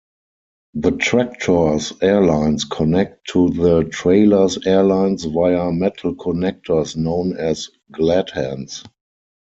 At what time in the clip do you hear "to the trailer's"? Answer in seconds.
3.33-4.57